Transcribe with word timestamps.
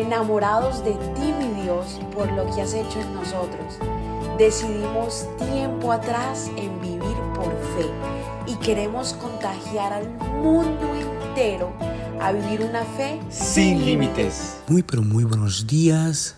enamorados 0.00 0.84
de 0.84 0.92
ti, 0.92 1.32
mi 1.38 1.62
Dios, 1.62 2.00
por 2.14 2.30
lo 2.32 2.46
que 2.54 2.62
has 2.62 2.74
hecho 2.74 3.00
en 3.00 3.14
nosotros. 3.14 3.78
Decidimos 4.38 5.26
tiempo 5.38 5.92
atrás 5.92 6.50
en 6.56 6.80
vivir 6.80 7.16
por 7.34 7.50
fe 7.76 7.86
y 8.46 8.54
queremos 8.56 9.12
contagiar 9.14 9.92
al 9.92 10.08
mundo 10.42 10.94
entero 10.94 11.72
a 12.20 12.32
vivir 12.32 12.62
una 12.62 12.84
fe 12.84 13.20
sin 13.28 13.84
límites. 13.84 14.58
Muy 14.68 14.82
pero 14.82 15.02
muy 15.02 15.24
buenos 15.24 15.66
días. 15.66 16.36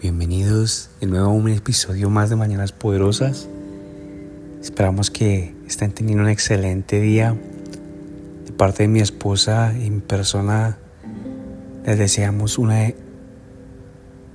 Bienvenidos 0.00 0.90
de 1.00 1.06
nuevo 1.06 1.26
a 1.26 1.32
un 1.32 1.48
episodio 1.48 2.10
más 2.10 2.30
de 2.30 2.36
Mañanas 2.36 2.70
Poderosas. 2.72 3.48
Esperamos 4.62 5.10
que 5.10 5.54
estén 5.66 5.92
teniendo 5.92 6.22
un 6.22 6.28
excelente 6.28 7.00
día. 7.00 7.36
De 8.44 8.52
parte 8.52 8.84
de 8.84 8.88
mi 8.88 9.00
esposa 9.00 9.74
y 9.74 9.90
mi 9.90 10.00
persona, 10.00 10.78
les 11.86 11.96
deseamos 11.96 12.58
una, 12.58 12.92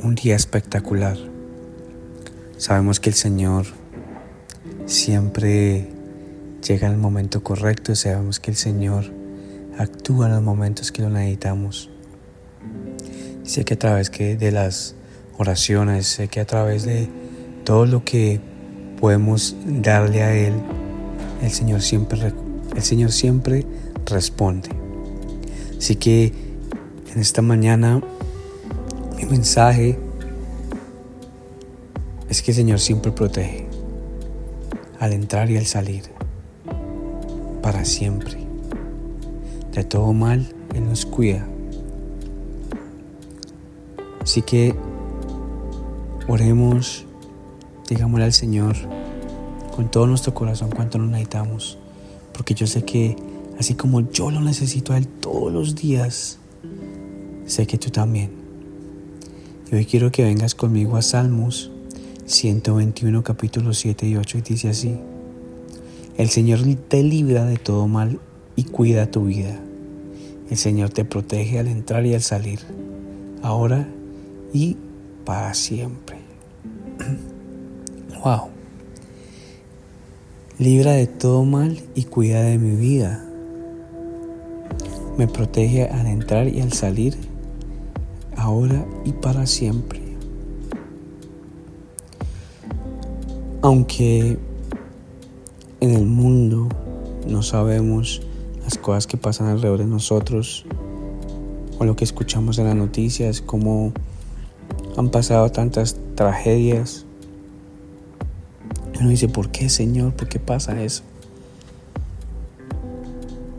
un 0.00 0.16
día 0.16 0.34
espectacular. 0.34 1.16
Sabemos 2.56 2.98
que 2.98 3.10
el 3.10 3.14
Señor 3.14 3.66
siempre 4.86 5.88
llega 6.66 6.88
el 6.88 6.96
momento 6.96 7.44
correcto 7.44 7.92
y 7.92 7.96
sabemos 7.96 8.40
que 8.40 8.50
el 8.50 8.56
Señor 8.56 9.04
actúa 9.78 10.26
en 10.26 10.32
los 10.32 10.42
momentos 10.42 10.90
que 10.90 11.02
lo 11.02 11.08
necesitamos. 11.08 11.88
Sé 13.44 13.64
que 13.64 13.74
a 13.74 13.78
través 13.78 14.10
de 14.10 14.50
las 14.50 14.96
oraciones, 15.38 16.08
sé 16.08 16.26
que 16.26 16.40
a 16.40 16.46
través 16.46 16.84
de 16.84 17.08
todo 17.62 17.86
lo 17.86 18.04
que 18.04 18.40
podemos 19.00 19.54
darle 19.64 20.24
a 20.24 20.34
Él, 20.34 20.54
el 21.42 21.50
Señor 21.52 21.80
siempre, 21.80 22.32
el 22.74 22.82
Señor 22.82 23.12
siempre 23.12 23.64
responde. 24.04 24.70
Así 25.78 25.94
que 25.94 26.45
en 27.16 27.22
esta 27.22 27.40
mañana 27.40 28.02
mi 29.16 29.24
mensaje 29.24 29.98
es 32.28 32.42
que 32.42 32.50
el 32.50 32.54
Señor 32.54 32.78
siempre 32.78 33.10
protege 33.10 33.66
al 35.00 35.14
entrar 35.14 35.50
y 35.50 35.56
al 35.56 35.64
salir, 35.64 36.02
para 37.62 37.86
siempre. 37.86 38.36
De 39.72 39.82
todo 39.82 40.12
mal, 40.12 40.46
Él 40.74 40.84
nos 40.84 41.06
cuida. 41.06 41.46
Así 44.20 44.42
que 44.42 44.74
oremos, 46.28 47.06
digámosle 47.88 48.26
al 48.26 48.34
Señor 48.34 48.76
con 49.74 49.90
todo 49.90 50.06
nuestro 50.06 50.34
corazón 50.34 50.68
cuánto 50.70 50.98
nos 50.98 51.08
necesitamos, 51.08 51.78
porque 52.34 52.52
yo 52.52 52.66
sé 52.66 52.84
que 52.84 53.16
así 53.58 53.72
como 53.72 54.02
yo 54.02 54.30
lo 54.30 54.42
necesito 54.42 54.92
a 54.92 54.98
Él 54.98 55.08
todos 55.08 55.50
los 55.50 55.76
días, 55.76 56.40
sé 57.46 57.66
que 57.66 57.78
tú 57.78 57.90
también. 57.90 58.30
Y 59.70 59.76
hoy 59.76 59.86
quiero 59.86 60.12
que 60.12 60.24
vengas 60.24 60.54
conmigo 60.54 60.96
a 60.96 61.02
Salmos 61.02 61.70
121 62.26 63.22
capítulo 63.22 63.72
7 63.72 64.06
y 64.06 64.16
8 64.16 64.38
y 64.38 64.40
dice 64.42 64.68
así, 64.68 64.98
el 66.16 66.28
Señor 66.28 66.60
te 66.88 67.02
libra 67.02 67.44
de 67.44 67.56
todo 67.56 67.86
mal 67.88 68.20
y 68.56 68.64
cuida 68.64 69.10
tu 69.10 69.26
vida. 69.26 69.60
El 70.50 70.56
Señor 70.56 70.90
te 70.90 71.04
protege 71.04 71.58
al 71.58 71.68
entrar 71.68 72.06
y 72.06 72.14
al 72.14 72.22
salir, 72.22 72.60
ahora 73.42 73.88
y 74.52 74.76
para 75.24 75.54
siempre. 75.54 76.18
wow. 78.24 78.48
Libra 80.58 80.92
de 80.92 81.06
todo 81.06 81.44
mal 81.44 81.78
y 81.94 82.04
cuida 82.04 82.42
de 82.42 82.58
mi 82.58 82.74
vida. 82.76 83.24
Me 85.18 85.28
protege 85.28 85.88
al 85.88 86.06
entrar 86.06 86.48
y 86.48 86.60
al 86.60 86.72
salir, 86.72 87.16
ahora 88.46 88.86
y 89.04 89.10
para 89.10 89.44
siempre. 89.46 90.00
Aunque 93.60 94.38
en 95.80 95.90
el 95.90 96.06
mundo 96.06 96.68
no 97.28 97.42
sabemos 97.42 98.22
las 98.62 98.78
cosas 98.78 99.08
que 99.08 99.16
pasan 99.16 99.48
alrededor 99.48 99.80
de 99.80 99.86
nosotros 99.86 100.64
o 101.78 101.84
lo 101.84 101.96
que 101.96 102.04
escuchamos 102.04 102.58
en 102.58 102.66
las 102.66 102.76
noticias, 102.76 103.40
cómo 103.40 103.92
han 104.96 105.10
pasado 105.10 105.50
tantas 105.50 105.96
tragedias. 106.14 107.04
Uno 109.00 109.08
dice, 109.08 109.28
¿por 109.28 109.50
qué 109.50 109.68
Señor? 109.68 110.14
¿Por 110.14 110.28
qué 110.28 110.38
pasa 110.38 110.80
eso? 110.82 111.02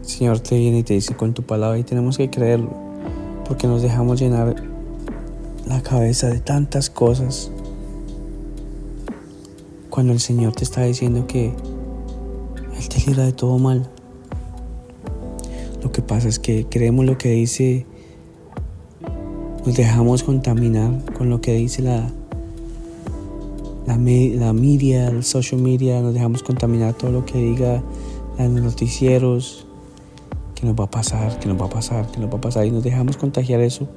El 0.00 0.08
Señor 0.08 0.40
te 0.40 0.58
viene 0.58 0.80
y 0.80 0.82
te 0.82 0.94
dice 0.94 1.14
con 1.14 1.34
tu 1.34 1.44
palabra 1.44 1.78
y 1.78 1.84
tenemos 1.84 2.18
que 2.18 2.28
creerlo, 2.28 2.70
porque 3.46 3.68
nos 3.68 3.80
dejamos 3.80 4.20
llenar 4.20 4.71
la 5.66 5.82
cabeza 5.82 6.28
de 6.28 6.40
tantas 6.40 6.90
cosas. 6.90 7.50
Cuando 9.90 10.12
el 10.12 10.20
Señor 10.20 10.54
te 10.54 10.64
está 10.64 10.82
diciendo 10.82 11.26
que 11.26 11.54
Él 12.78 12.88
te 12.88 12.98
libra 13.06 13.24
de 13.24 13.32
todo 13.32 13.58
mal. 13.58 13.88
Lo 15.82 15.92
que 15.92 16.02
pasa 16.02 16.28
es 16.28 16.38
que 16.38 16.66
creemos 16.68 17.04
lo 17.04 17.18
que 17.18 17.30
dice, 17.30 17.86
nos 19.66 19.76
dejamos 19.76 20.22
contaminar 20.22 21.04
con 21.12 21.28
lo 21.28 21.40
que 21.40 21.54
dice 21.54 21.82
la, 21.82 22.08
la, 23.86 23.96
la 23.96 24.52
media, 24.52 25.08
el 25.08 25.24
social 25.24 25.60
media, 25.60 26.00
nos 26.00 26.14
dejamos 26.14 26.42
contaminar 26.42 26.94
todo 26.94 27.10
lo 27.10 27.26
que 27.26 27.38
diga 27.38 27.82
los 28.38 28.50
noticieros, 28.50 29.66
que 30.54 30.66
nos 30.66 30.78
va 30.78 30.84
a 30.84 30.90
pasar, 30.90 31.38
que 31.38 31.48
nos 31.48 31.60
va 31.60 31.66
a 31.66 31.70
pasar, 31.70 32.10
que 32.10 32.18
nos 32.18 32.32
va 32.32 32.38
a 32.38 32.40
pasar, 32.40 32.64
y 32.66 32.70
nos 32.70 32.82
dejamos 32.82 33.16
contagiar 33.16 33.60
eso 33.60 33.88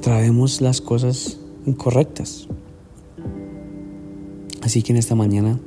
atraemos 0.00 0.60
las 0.60 0.80
cosas 0.80 1.38
incorrectas. 1.66 2.48
Así 4.62 4.82
que 4.82 4.92
en 4.92 4.98
esta 4.98 5.14
mañana 5.14 5.60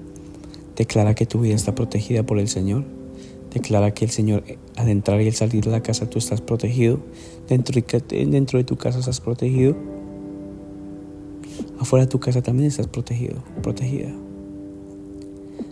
declara 0.76 1.16
que 1.16 1.26
tu 1.26 1.40
vida 1.40 1.56
está 1.56 1.74
protegida 1.74 2.24
por 2.24 2.40
el 2.40 2.48
Señor 2.48 2.84
Declara 3.54 3.94
que 3.94 4.06
el 4.06 4.12
Señor, 4.12 4.44
al 4.76 4.90
entrar 4.90 5.22
y 5.22 5.28
al 5.28 5.34
salir 5.34 5.64
de 5.64 5.70
la 5.70 5.84
casa, 5.84 6.10
tú 6.10 6.18
estás 6.18 6.42
protegido. 6.42 7.00
Dentro 7.48 7.80
de, 7.80 8.26
dentro 8.26 8.58
de 8.58 8.64
tu 8.64 8.78
casa 8.78 9.00
estás 9.00 9.22
protegido. 9.22 9.76
Afuera 11.80 12.06
de 12.06 12.10
tu 12.10 12.20
casa 12.20 12.42
también 12.42 12.70
estás 12.70 12.88
protegido, 12.88 13.44
protegida. 13.62 14.12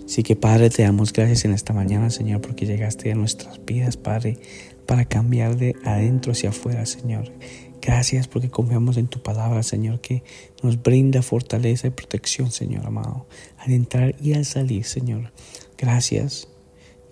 Así 0.06 0.22
que 0.22 0.36
Padre, 0.36 0.70
te 0.70 0.84
damos 0.84 1.12
gracias 1.12 1.46
en 1.46 1.54
esta 1.54 1.74
mañana, 1.74 2.12
Señor, 2.12 2.42
porque 2.42 2.68
llegaste 2.68 3.12
a 3.12 3.16
nuestras 3.16 3.60
vidas, 3.66 3.98
Padre, 3.98 4.38
para 4.86 5.06
cambiar 5.06 5.58
de 5.58 5.76
adentro 5.84 6.34
hacia 6.34 6.50
afuera, 6.50 6.86
Señor. 6.86 7.32
Gracias 7.82 8.28
porque 8.28 8.50
confiamos 8.50 8.98
en 8.98 9.08
tu 9.08 9.24
palabra, 9.24 9.64
Señor, 9.64 10.02
que 10.02 10.24
nos 10.62 10.82
brinda 10.82 11.22
fortaleza 11.22 11.88
y 11.88 11.90
protección, 11.90 12.52
Señor 12.52 12.86
amado, 12.86 13.26
al 13.58 13.72
entrar 13.72 14.16
y 14.22 14.34
al 14.34 14.46
salir, 14.46 14.86
Señor. 14.86 15.32
Gracias 15.78 16.48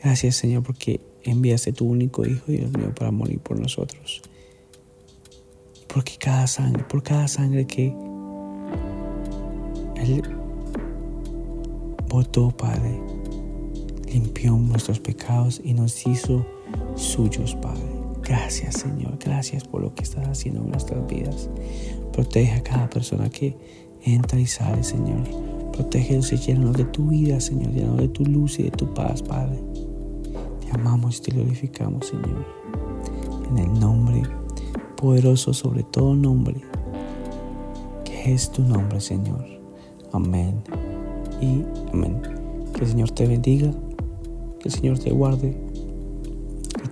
Gracias 0.02 0.35
Señor 0.35 0.63
porque 0.63 1.02
enviaste 1.24 1.74
tu 1.74 1.85
único 1.85 2.25
Hijo, 2.25 2.52
Dios 2.52 2.72
mío, 2.72 2.94
para 2.96 3.12
morir 3.12 3.40
por 3.40 3.59
nosotros. 3.59 4.22
Porque 5.94 6.13
cada 6.18 6.47
sangre, 6.47 6.84
por 6.84 7.03
cada 7.03 7.28
sangre 7.28 7.68
que 7.68 7.94
Él 9.97 10.24
votó, 12.08 12.50
Padre, 12.52 12.97
limpió 14.08 14.53
nuestros 14.53 15.00
pecados 15.00 15.59
y 15.63 15.74
nos 15.74 16.08
hizo 16.08 16.46
suyos, 16.96 17.56
Padre. 17.56 17.99
Gracias 18.29 18.75
Señor, 18.75 19.17
gracias 19.19 19.66
por 19.66 19.81
lo 19.81 19.94
que 19.94 20.03
estás 20.03 20.25
haciendo 20.25 20.62
en 20.62 20.69
nuestras 20.69 21.06
vidas. 21.07 21.50
Protege 22.13 22.53
a 22.53 22.63
cada 22.63 22.90
persona 22.90 23.29
que 23.29 23.57
entra 24.03 24.40
y 24.40 24.45
sale, 24.45 24.84
Señor. 24.84 25.23
Protégenos 25.73 26.31
y 26.31 26.38
llénanos 26.38 26.78
de 26.78 26.85
tu 26.85 27.07
vida, 27.07 27.41
Señor, 27.41 27.73
llénanos 27.73 27.97
de 27.97 28.07
tu 28.07 28.23
luz 28.25 28.59
y 28.59 28.63
de 28.63 28.72
tu 28.72 28.94
paz, 28.94 29.22
Padre 29.22 29.59
amamos 30.72 31.17
y 31.17 31.22
te 31.22 31.31
glorificamos, 31.31 32.07
Señor. 32.07 32.45
En 33.50 33.57
el 33.57 33.79
nombre 33.79 34.22
poderoso 34.96 35.53
sobre 35.53 35.84
todo 35.84 36.16
nombre, 36.16 36.61
que 38.03 38.34
es 38.34 38.52
tu 38.52 38.61
nombre, 38.64 38.99
Señor. 38.99 39.46
Amén 40.11 40.61
y 41.41 41.64
amén. 41.93 42.22
Que 42.73 42.82
el 42.82 42.87
Señor 42.87 43.11
te 43.11 43.25
bendiga, 43.25 43.72
que 44.59 44.67
el 44.67 44.73
Señor 44.73 44.99
te 44.99 45.11
guarde 45.11 45.55